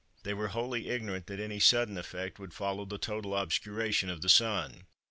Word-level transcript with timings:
They 0.23 0.33
were 0.33 0.47
wholly 0.47 0.89
ignorant 0.89 1.27
that 1.27 1.39
any 1.39 1.59
sudden 1.59 1.95
effect 1.95 2.39
would 2.39 2.55
follow 2.55 2.85
the 2.85 2.97
total 2.97 3.35
obscuration 3.37 4.09
of 4.09 4.21
the 4.21 4.29
Sun. 4.29 4.87